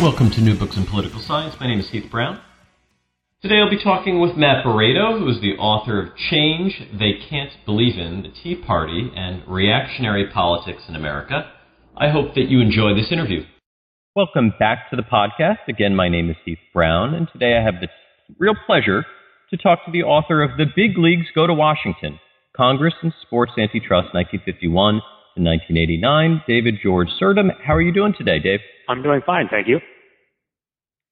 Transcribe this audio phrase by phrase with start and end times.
[0.00, 1.56] Welcome to New Books in Political Science.
[1.60, 2.40] My name is Heath Brown.
[3.42, 7.52] Today I'll be talking with Matt Barreto, who is the author of Change They Can't
[7.66, 11.52] Believe in The Tea Party and Reactionary Politics in America.
[11.94, 13.44] I hope that you enjoy this interview.
[14.16, 15.68] Welcome back to the podcast.
[15.68, 17.88] Again, my name is Heath Brown, and today I have the
[18.38, 19.04] real pleasure
[19.50, 22.18] to talk to the author of The Big Leagues Go to Washington
[22.56, 25.02] Congress and Sports Antitrust 1951
[25.36, 27.50] to 1989, David George Surdam.
[27.64, 28.60] How are you doing today, Dave?
[28.88, 29.80] I'm doing fine, thank you.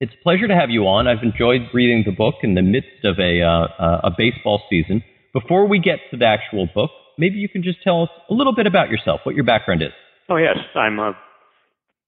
[0.00, 1.08] It's a pleasure to have you on.
[1.08, 5.02] I've enjoyed reading the book in the midst of a, uh, a baseball season.
[5.32, 8.54] Before we get to the actual book, maybe you can just tell us a little
[8.54, 9.92] bit about yourself, what your background is.
[10.28, 10.56] Oh, yes.
[10.74, 11.16] I'm a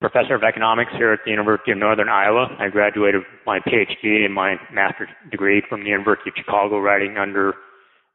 [0.01, 2.47] professor of economics here at the University of Northern Iowa.
[2.59, 7.55] I graduated my PhD and my master's degree from the University of Chicago, writing under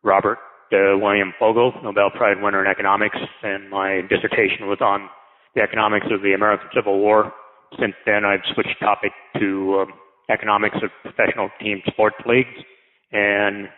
[0.04, 0.38] Robert
[0.76, 5.10] uh, William Fogel, Nobel Prize winner in economics, and my dissertation was on
[5.56, 7.32] the economics of the American Civil War.
[7.80, 9.94] Since then, I've switched topic to um,
[10.30, 12.56] economics of professional team sports leagues
[13.12, 13.70] and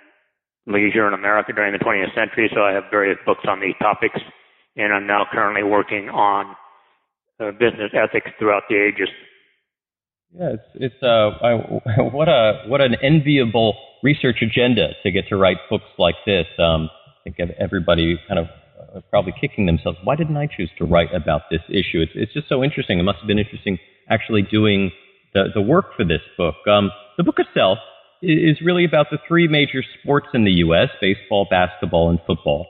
[0.66, 2.50] leisure in America during the 20th century.
[2.54, 4.20] So I have various books on these topics,
[4.76, 6.56] and I'm now currently working on
[7.40, 9.10] uh, business ethics throughout the ages.
[10.34, 11.54] Yeah, it's it's uh I,
[12.12, 16.46] what a what an enviable research agenda to get to write books like this.
[16.60, 18.48] Um, I think everybody kind of
[18.96, 19.98] uh, probably kicking themselves.
[20.04, 22.02] Why didn't I choose to write about this issue?
[22.02, 23.00] It's it's just so interesting.
[23.00, 24.92] It must have been interesting actually doing
[25.34, 26.56] the the work for this book.
[26.68, 27.80] Um, the book itself
[28.22, 32.68] is really about the three major sports in the U.S: baseball, basketball, and football.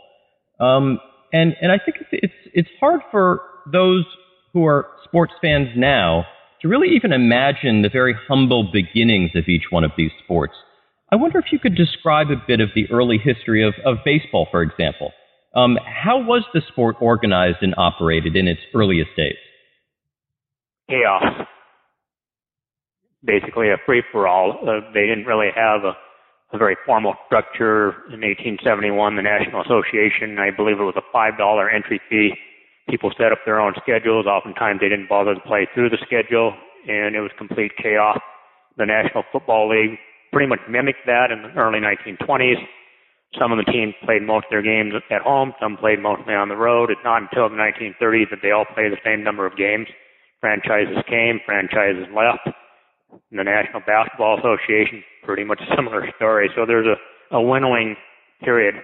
[0.60, 1.00] Um,
[1.34, 4.06] and and I think it's it's it's hard for those
[4.54, 6.26] who are sports fans now
[6.62, 10.54] to really even imagine the very humble beginnings of each one of these sports.
[11.12, 14.48] I wonder if you could describe a bit of the early history of, of baseball,
[14.52, 15.12] for example.
[15.56, 19.38] Um, how was the sport organized and operated in its earliest days?
[20.90, 21.48] Chaos.
[23.24, 24.60] Basically, a free for all.
[24.62, 25.94] Uh, they didn't really have a,
[26.54, 27.90] a very formal structure.
[28.12, 32.34] In 1871, the National Association, I believe it was a $5 entry fee
[32.90, 34.26] people set up their own schedules.
[34.26, 36.54] Oftentimes they didn't bother to play through the schedule,
[36.88, 38.20] and it was complete chaos.
[38.78, 40.00] The National Football League
[40.32, 42.60] pretty much mimicked that in the early 1920s.
[43.38, 46.48] Some of the teams played most of their games at home, some played mostly on
[46.48, 46.90] the road.
[46.90, 49.88] It's not until the 1930s that they all play the same number of games.
[50.40, 52.48] Franchises came, franchises left.
[53.32, 56.50] The National Basketball Association, pretty much a similar story.
[56.56, 57.96] So there's a, a winnowing
[58.44, 58.76] period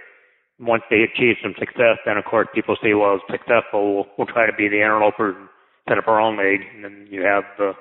[0.59, 3.95] once they achieve some success, then of course people say, well, it's successful.
[3.95, 5.49] We'll, we'll try to be the interlopers and
[5.87, 7.73] set up our own league, and then you have the,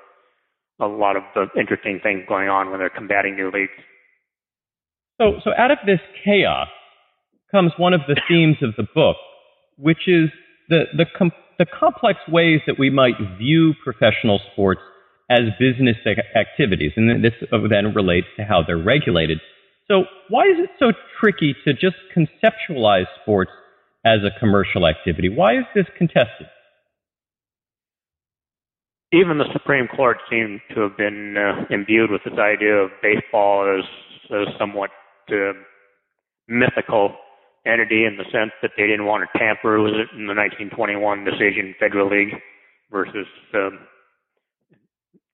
[0.80, 3.76] a lot of the interesting things going on when they're combating new leagues.
[5.20, 6.68] So, so out of this chaos
[7.50, 9.16] comes one of the themes of the book,
[9.76, 10.30] which is
[10.68, 14.80] the the, com- the complex ways that we might view professional sports
[15.30, 15.96] as business
[16.34, 19.38] activities, and this uh, then relates to how they're regulated.
[19.88, 23.50] So, why is it so tricky to just conceptualize sports
[24.04, 25.28] as a commercial activity?
[25.28, 26.46] Why is this contested?
[29.12, 33.68] Even the Supreme Court seemed to have been uh, imbued with this idea of baseball
[33.78, 33.84] as,
[34.30, 34.90] as somewhat
[35.30, 35.52] uh,
[36.48, 37.14] mythical
[37.66, 41.24] entity in the sense that they didn't want to tamper with it in the 1921
[41.24, 42.34] decision, Federal League
[42.90, 43.78] versus um,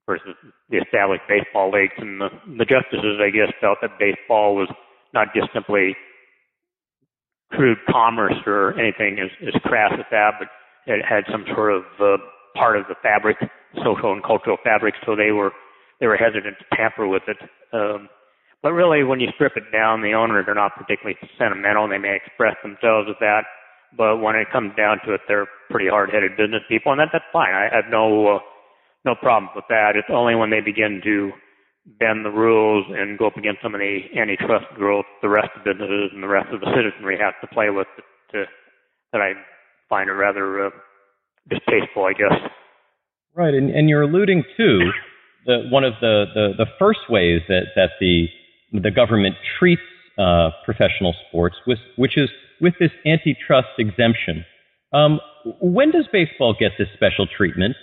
[0.09, 0.35] versus
[0.73, 1.93] the established baseball leagues.
[1.99, 4.73] And the, the justices, I guess, felt that baseball was
[5.13, 5.95] not just simply
[7.53, 10.49] crude commerce or anything as, as crass as that, but
[10.89, 12.17] it had some sort of uh,
[12.57, 13.37] part of the fabric,
[13.85, 14.95] social and cultural fabric.
[15.05, 15.53] So they were
[16.01, 17.37] they were hesitant to tamper with it.
[17.73, 18.09] Um,
[18.63, 21.89] but really, when you strip it down, the owners are not particularly sentimental.
[21.89, 23.43] They may express themselves as that,
[23.97, 27.29] but when it comes down to it, they're pretty hard-headed business people, and that that's
[27.33, 27.55] fine.
[27.55, 28.39] I have no uh,
[29.05, 29.93] no problem with that.
[29.97, 31.31] It's only when they begin to
[31.99, 35.65] bend the rules and go up against some of the antitrust rules the rest of
[35.65, 37.87] businesses and the rest of the citizenry has to play with
[38.33, 38.45] to,
[39.13, 39.33] that I
[39.89, 40.71] find it rather uh,
[41.49, 42.51] distasteful, I guess.
[43.35, 44.91] Right, and, and you're alluding to
[45.47, 48.27] the, one of the, the, the first ways that, that the,
[48.73, 49.81] the government treats
[50.19, 52.29] uh, professional sports, with, which is
[52.61, 54.45] with this antitrust exemption.
[54.93, 55.21] Um,
[55.61, 57.77] when does baseball get this special treatment?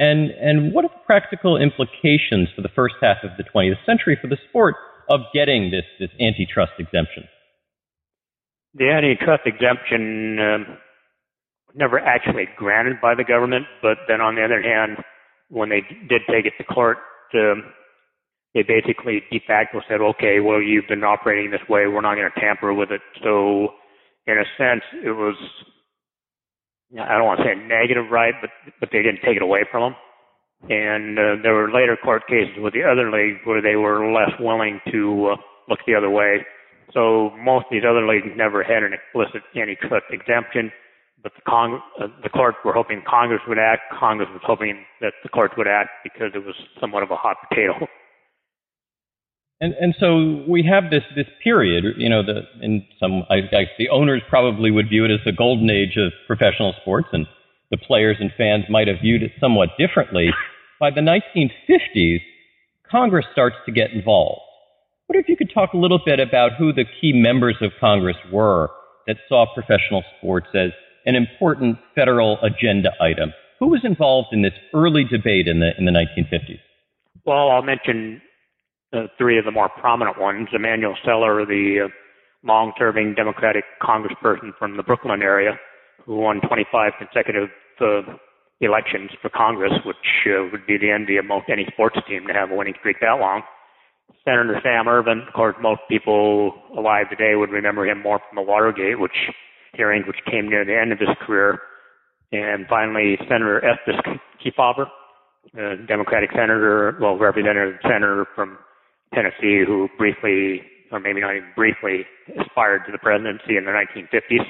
[0.00, 4.16] And, and what are the practical implications for the first half of the 20th century
[4.18, 4.74] for the sport
[5.10, 7.28] of getting this, this antitrust exemption?
[8.72, 10.78] The antitrust exemption um,
[11.74, 15.04] never actually granted by the government, but then on the other hand,
[15.50, 16.96] when they did take it to court,
[17.34, 17.64] um,
[18.54, 22.30] they basically de facto said, okay, well, you've been operating this way, we're not going
[22.34, 23.02] to tamper with it.
[23.22, 23.74] So,
[24.26, 25.36] in a sense, it was
[26.98, 28.50] I don't want to say a negative right, but
[28.80, 29.96] but they didn't take it away from them.
[30.68, 34.32] And uh, there were later court cases with the other leagues where they were less
[34.38, 35.36] willing to uh,
[35.68, 36.44] look the other way.
[36.92, 40.72] So most of these other leagues never had an explicit antitrust exemption,
[41.22, 43.82] but the, Cong- uh, the courts were hoping Congress would act.
[43.98, 47.36] Congress was hoping that the courts would act because it was somewhat of a hot
[47.48, 47.86] potato.
[49.60, 53.40] And and so we have this this period, you know, the in some I
[53.78, 57.26] the owners probably would view it as the golden age of professional sports, and
[57.70, 60.30] the players and fans might have viewed it somewhat differently.
[60.80, 62.20] By the 1950s,
[62.90, 64.40] Congress starts to get involved.
[65.08, 68.16] What if you could talk a little bit about who the key members of Congress
[68.32, 68.70] were
[69.06, 70.70] that saw professional sports as
[71.04, 73.34] an important federal agenda item?
[73.58, 76.60] Who was involved in this early debate in the in the 1950s?
[77.26, 78.22] Well, I'll mention
[78.92, 80.48] uh, three of the more prominent ones.
[80.52, 81.88] Emanuel Celler, the uh,
[82.42, 85.58] long-serving Democratic congressperson from the Brooklyn area,
[86.04, 87.50] who won 25 consecutive
[87.80, 88.02] uh,
[88.60, 89.96] elections for Congress, which
[90.26, 92.96] uh, would be the envy of most any sports team to have a winning streak
[93.00, 93.42] that long.
[94.24, 98.42] Senator Sam Ervin, of course, most people alive today would remember him more from the
[98.42, 99.16] Watergate, which
[99.72, 101.58] hearings, which came near the end of his career.
[102.32, 103.96] And finally, Senator Estes
[104.44, 104.86] Kefauver,
[105.56, 108.58] a Democratic senator, well, representative senator from
[109.14, 110.62] Tennessee, who briefly,
[110.92, 112.06] or maybe not even briefly,
[112.38, 114.44] aspired to the presidency in the 1950s.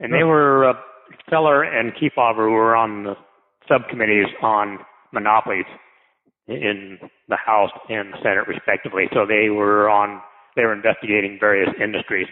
[0.00, 0.74] And they were, uh,
[1.28, 3.14] Celler and Kefauver were on the
[3.68, 4.78] subcommittees on
[5.12, 5.66] monopolies
[6.48, 6.98] in
[7.28, 9.04] the House and the Senate, respectively.
[9.12, 10.20] So they were on,
[10.56, 12.26] they were investigating various industries.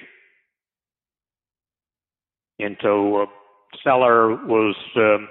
[2.59, 3.27] And so uh,
[3.83, 5.29] Celler was, um,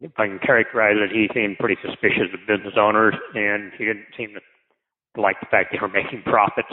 [0.00, 4.06] if I can characterize it, he seemed pretty suspicious of business owners, and he didn't
[4.16, 4.40] seem to
[5.16, 6.72] like the fact they were making profits.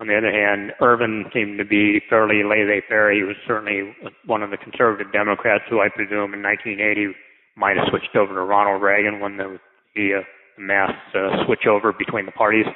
[0.00, 3.14] On the other hand, Ervin seemed to be fairly laissez-faire.
[3.14, 3.94] He was certainly
[4.26, 7.14] one of the conservative Democrats who I presume in 1980
[7.56, 9.60] might have switched over to Ronald Reagan when there was
[9.94, 10.22] the uh,
[10.58, 12.66] mass uh, switch over between the parties.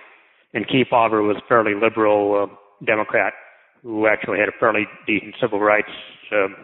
[0.55, 2.55] And Kefauver was a fairly liberal uh,
[2.87, 3.33] Democrat
[3.83, 5.91] who actually had a fairly decent civil rights
[6.33, 6.55] um,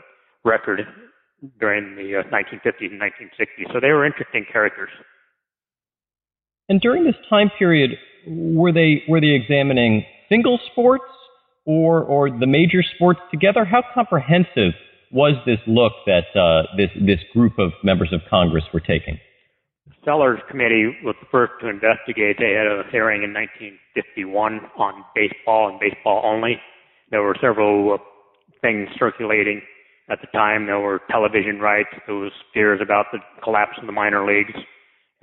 [0.45, 0.81] record
[1.59, 3.73] during the uh, 1950s and 1960s.
[3.73, 4.91] So they were interesting characters.
[6.69, 7.91] And during this time period,
[8.27, 11.05] were they were they examining single sports
[11.65, 13.65] or or the major sports together?
[13.65, 14.73] How comprehensive
[15.11, 19.19] was this look that uh, this this group of members of Congress were taking?
[20.05, 22.37] Celler's committee was the first to investigate.
[22.39, 26.61] They had a hearing in 1951 on baseball and baseball only.
[27.11, 27.97] There were several uh,
[28.61, 29.63] things circulating
[30.11, 30.67] at the time.
[30.67, 31.89] There were television rights.
[32.07, 34.53] There was fears about the collapse of the minor leagues.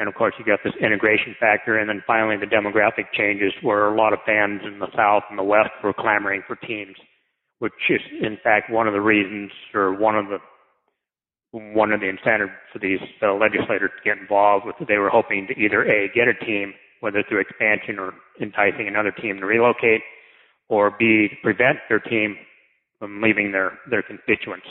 [0.02, 3.86] And of course, you got this integration factor, and then finally the demographic changes, where
[3.86, 6.96] a lot of fans in the South and the West were clamoring for teams,
[7.60, 10.40] which is in fact one of the reasons, or one of the
[11.52, 14.76] one of the incentives for these uh, legislators to get involved with.
[14.88, 19.12] They were hoping to either a get a team, whether through expansion or enticing another
[19.12, 20.02] team to relocate,
[20.68, 22.38] or b prevent their team
[22.98, 24.66] from leaving their their constituents.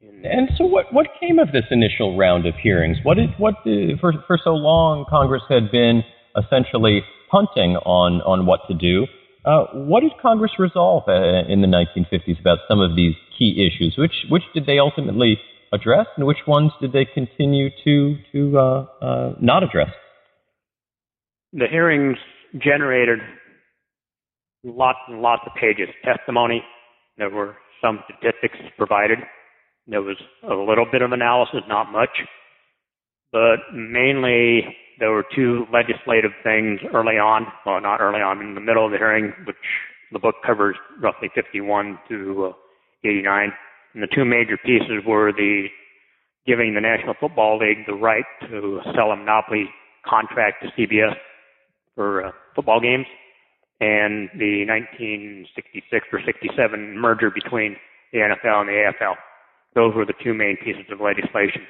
[0.00, 2.98] And so, what, what came of this initial round of hearings?
[3.02, 6.02] What did what did, for for so long Congress had been
[6.36, 9.06] essentially punting on on what to do.
[9.44, 13.94] Uh, what did Congress resolve uh, in the 1950s about some of these key issues?
[13.98, 15.38] Which which did they ultimately
[15.72, 19.90] address, and which ones did they continue to to uh, uh not address?
[21.52, 22.18] The hearings
[22.56, 23.18] generated
[24.64, 26.62] lots and lots of pages of testimony.
[27.16, 29.18] There were some statistics provided.
[29.88, 32.10] There was a little bit of analysis, not much,
[33.32, 38.60] but mainly there were two legislative things early on, well, not early on, in the
[38.60, 39.56] middle of the hearing, which
[40.12, 43.52] the book covers roughly 51 to uh, 89.
[43.94, 45.66] And the two major pieces were the
[46.46, 49.66] giving the National Football League the right to sell a monopoly
[50.06, 51.14] contract to CBS
[51.94, 53.06] for uh, football games,
[53.80, 57.76] and the 1966 or 67 merger between
[58.12, 59.14] the NFL and the AFL.
[59.78, 61.62] Those were the two main pieces of legislation.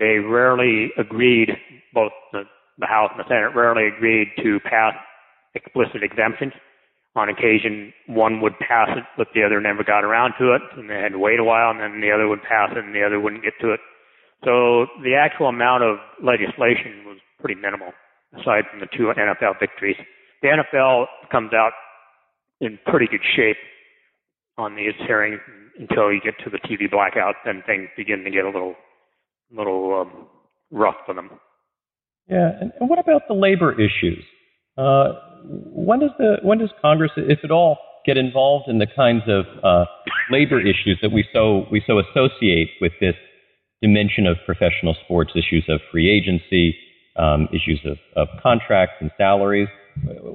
[0.00, 1.52] They rarely agreed,
[1.92, 2.44] both the,
[2.78, 4.94] the House and the Senate rarely agreed to pass
[5.54, 6.54] explicit exemptions.
[7.14, 10.88] On occasion, one would pass it, but the other never got around to it, and
[10.88, 13.04] they had to wait a while, and then the other would pass it, and the
[13.04, 13.80] other wouldn't get to it.
[14.48, 17.92] So the actual amount of legislation was pretty minimal,
[18.32, 20.00] aside from the two NFL victories.
[20.40, 21.72] The NFL comes out
[22.62, 23.60] in pretty good shape
[24.56, 25.40] on these hearings
[25.78, 28.74] until you get to the TV blackout, then things begin to get a little,
[29.50, 30.26] little um,
[30.70, 31.30] rough for them.
[32.28, 34.24] Yeah, and, and what about the labor issues?
[34.76, 35.12] Uh,
[35.44, 37.76] when does the when does Congress, if at all,
[38.06, 39.84] get involved in the kinds of uh,
[40.30, 43.14] labor issues that we so we so associate with this
[43.82, 46.76] dimension of professional sports, issues of free agency,
[47.16, 49.68] um, issues of, of contracts and salaries.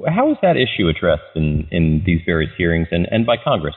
[0.07, 3.75] How is that issue addressed in, in these various hearings and, and by Congress?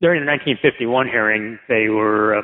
[0.00, 2.42] During the 1951 hearing, they were uh,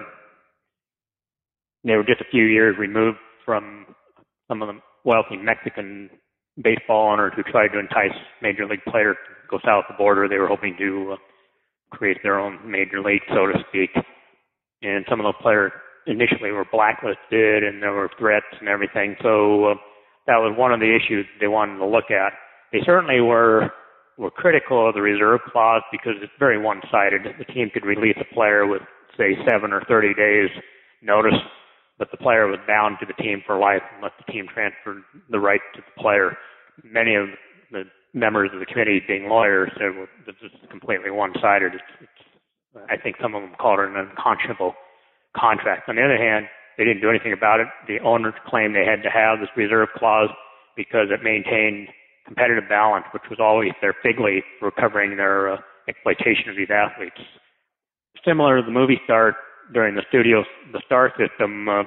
[1.84, 3.86] they were just a few years removed from
[4.48, 6.10] some of the wealthy Mexican
[6.62, 10.28] baseball owners who tried to entice major league players to go south of the border.
[10.28, 11.16] They were hoping to uh,
[11.96, 13.90] create their own major league, so to speak.
[14.82, 15.72] And some of those players
[16.06, 19.16] initially were blacklisted, and there were threats and everything.
[19.22, 19.74] So uh,
[20.26, 22.32] that was one of the issues they wanted to look at.
[22.72, 23.70] They certainly were
[24.20, 27.22] were critical of the reserve clause because it's very one-sided.
[27.38, 28.82] The team could release a player with,
[29.16, 30.50] say, seven or 30 days
[31.02, 31.40] notice
[32.00, 35.38] but the player was bound to the team for life unless the team transferred the
[35.38, 36.32] right to the player.
[36.82, 37.28] Many of
[37.70, 37.84] the
[38.14, 41.74] members of the committee, being lawyers, said well, this is completely one-sided.
[41.74, 42.20] It's, it's,
[42.88, 44.72] I think some of them called it an unconscionable
[45.36, 45.90] contract.
[45.90, 46.46] On the other hand,
[46.78, 47.68] they didn't do anything about it.
[47.86, 50.32] The owners claimed they had to have this reserve clause
[50.80, 51.88] because it maintained
[52.30, 55.56] competitive balance, which was always their fig leaf for covering their uh,
[55.88, 57.18] exploitation of these athletes.
[58.24, 59.34] Similar to the movie star
[59.74, 61.82] during the studio, the star system, uh,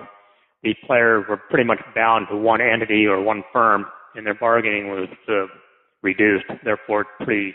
[0.62, 3.86] the players were pretty much bound to one entity or one firm,
[4.16, 5.48] and their bargaining was uh,
[6.02, 6.46] reduced.
[6.64, 7.54] Therefore, pretty,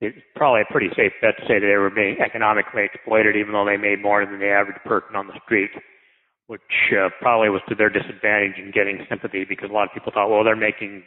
[0.00, 3.52] it's probably a pretty safe bet to say that they were being economically exploited, even
[3.52, 5.70] though they made more than the average person on the street,
[6.46, 10.10] which uh, probably was to their disadvantage in getting sympathy because a lot of people
[10.10, 11.02] thought, well, they're making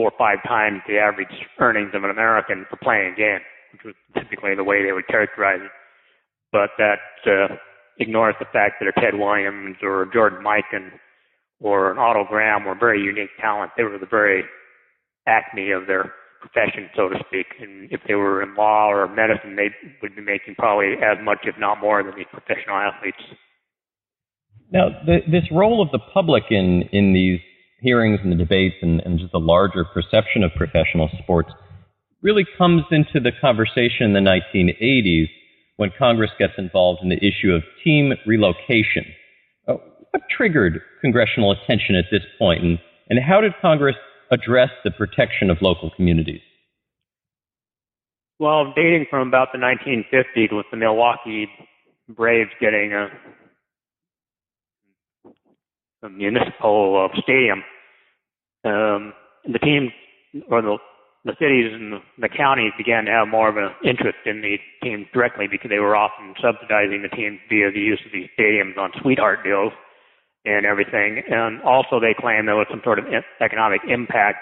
[0.00, 1.28] four or five times the average
[1.60, 5.06] earnings of an American for playing a game, which was typically the way they would
[5.08, 5.70] characterize it.
[6.52, 7.56] But that uh,
[7.98, 10.88] ignores the fact that a Ted Williams or a Jordan Mikan
[11.60, 13.72] or an Otto Graham were very unique talent.
[13.76, 14.42] They were the very
[15.26, 17.46] acme of their profession, so to speak.
[17.60, 19.68] And if they were in law or medicine, they
[20.00, 23.20] would be making probably as much, if not more, than these professional athletes.
[24.72, 27.40] Now, the, this role of the public in, in these
[27.80, 31.50] hearings and the debates and, and just the larger perception of professional sports
[32.22, 35.28] really comes into the conversation in the 1980s
[35.76, 39.04] when Congress gets involved in the issue of team relocation.
[39.66, 39.74] Uh,
[40.10, 43.96] what triggered congressional attention at this point, and, and how did Congress
[44.30, 46.42] address the protection of local communities?
[48.38, 51.46] Well, dating from about the 1950s, with the Milwaukee
[52.08, 53.08] Braves getting a,
[56.06, 57.62] a municipal uh, stadium,
[58.64, 59.12] um,
[59.44, 59.90] the team
[60.50, 60.76] or the
[61.24, 65.06] the cities and the, counties began to have more of an interest in the teams
[65.12, 68.90] directly because they were often subsidizing the teams via the use of these stadiums on
[69.02, 69.72] sweetheart deals
[70.46, 71.22] and everything.
[71.28, 73.04] And also, they claimed there was some sort of
[73.40, 74.38] economic impact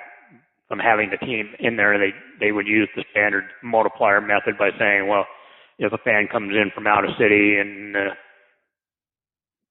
[0.68, 1.98] from having the team in there.
[1.98, 5.26] They they would use the standard multiplier method by saying, well,
[5.78, 8.14] if a fan comes in from out of city and uh,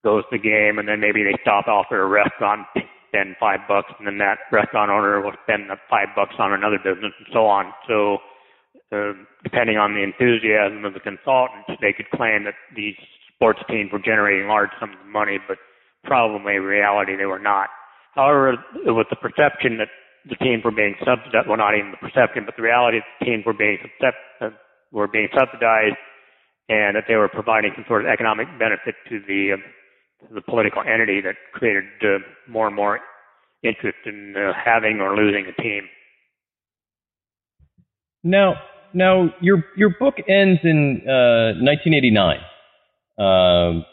[0.04, 2.68] goes to the game, and then maybe they stop off at a restaurant,
[3.18, 6.78] spend five bucks, and then that restaurant owner will spend the five bucks on another
[6.78, 7.74] business, and so on.
[7.88, 8.18] So,
[8.94, 12.96] uh, depending on the enthusiasm of the consultants, they could claim that these
[13.34, 15.58] sports teams were generating large sums of money, but
[16.04, 17.70] probably in reality they were not.
[18.14, 18.54] However,
[18.86, 19.90] it was the perception that
[20.30, 21.48] the teams were being subsidized.
[21.48, 24.50] Well, not even the perception, but the reality that the teams were being uh,
[24.92, 26.00] were being subsidized,
[26.70, 29.62] and that they were providing some sort of economic benefit to the uh,
[30.34, 33.00] the political entity that created uh, more and more
[33.64, 35.84] interest in uh, having or losing a team.
[38.24, 38.56] Now,
[38.94, 42.40] now your your book ends in uh, 1989,
[43.18, 43.86] um,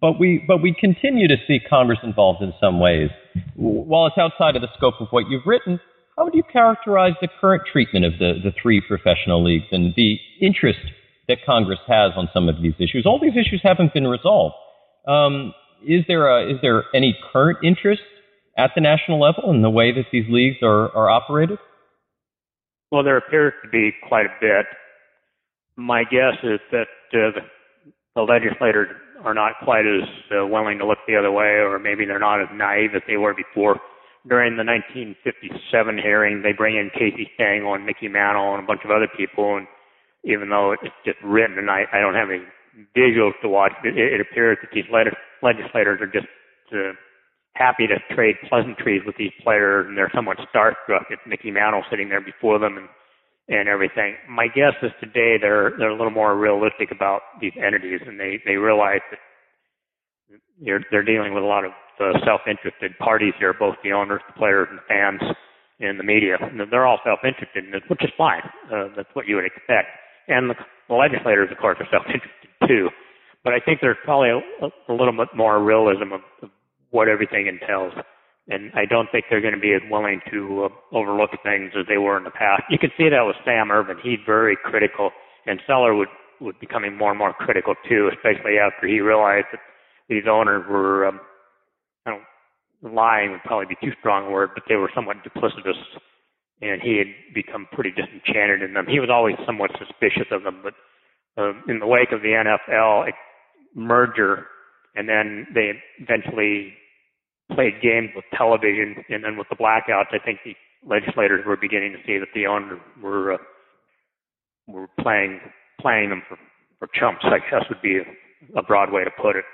[0.00, 3.10] but we but we continue to see Congress involved in some ways.
[3.56, 5.80] While it's outside of the scope of what you've written,
[6.16, 10.16] how would you characterize the current treatment of the the three professional leagues and the
[10.40, 10.80] interest
[11.26, 13.04] that Congress has on some of these issues?
[13.04, 14.54] All these issues haven't been resolved.
[15.08, 18.02] Um, is there a, is there any current interest
[18.58, 21.58] at the national level in the way that these leagues are, are operated?
[22.92, 24.66] Well, there appears to be quite a bit.
[25.76, 27.40] My guess is that uh,
[28.16, 28.88] the, legislators
[29.24, 32.42] are not quite as uh, willing to look the other way, or maybe they're not
[32.42, 33.78] as naive as they were before.
[34.28, 38.80] During the 1957 hearing, they bring in Casey Stengel and Mickey Mantle and a bunch
[38.84, 39.66] of other people, and
[40.24, 42.42] even though it's just written, and I, I don't have any
[42.96, 43.72] visuals to watch.
[43.84, 44.86] It, it appears that these
[45.42, 46.28] legislators are just
[46.72, 46.92] uh,
[47.54, 52.08] happy to trade pleasantries with these players, and they're somewhat starstruck at Mickey Mantle sitting
[52.08, 52.88] there before them and
[53.50, 54.14] and everything.
[54.28, 58.40] My guess is today they're they're a little more realistic about these entities, and they
[58.44, 59.20] they realize that
[60.60, 64.38] they're they're dealing with a lot of uh, self-interested parties here, both the owners, the
[64.38, 65.20] players, and the fans,
[65.80, 66.36] and the media.
[66.40, 68.42] And they're all self-interested in this, which is fine.
[68.70, 69.88] Uh, that's what you would expect.
[70.28, 70.56] And the,
[70.94, 72.88] legislators, of course, are self-interested too.
[73.44, 76.50] But I think there's probably a, a little bit more realism of, of
[76.90, 77.92] what everything entails.
[78.48, 81.86] And I don't think they're going to be as willing to uh, overlook things as
[81.88, 82.62] they were in the past.
[82.70, 83.98] You can see that with Sam Ervin.
[84.02, 85.10] He's very critical,
[85.46, 86.08] and Celler would
[86.40, 89.60] would becoming more and more critical too, especially after he realized that
[90.08, 91.20] these owners were, um,
[92.06, 95.78] I don't, lying would probably be too strong a word, but they were somewhat duplicitous,
[96.60, 98.86] and he had become pretty disenchanted in them.
[98.88, 100.74] He was always somewhat suspicious of them, but
[101.38, 103.10] uh, in the wake of the NFL
[103.74, 104.46] merger,
[104.94, 106.74] and then they eventually
[107.54, 110.54] played games with television, and then with the blackouts, I think the
[110.86, 113.38] legislators were beginning to see that the owners were uh,
[114.66, 115.40] were playing
[115.80, 116.36] playing them for,
[116.78, 119.44] for chumps, I guess would be a, a broad way to put it.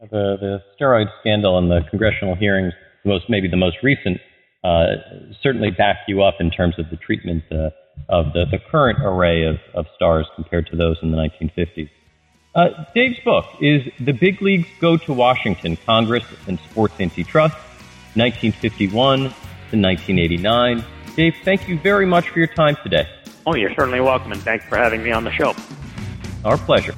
[0.00, 2.72] The the steroid scandal and the congressional hearings,
[3.04, 4.18] most maybe the most recent,
[4.64, 4.86] uh,
[5.42, 7.70] certainly back you up in terms of the treatment uh,
[8.08, 11.90] of the, the current array of, of stars compared to those in the 1950s.
[12.54, 17.56] Uh, Dave's book is The Big Leagues Go to Washington Congress and Sports Antitrust,
[18.14, 20.84] 1951 to 1989.
[21.16, 23.06] Dave, thank you very much for your time today.
[23.46, 25.54] Oh, you're certainly welcome, and thanks for having me on the show.
[26.44, 26.94] Our pleasure.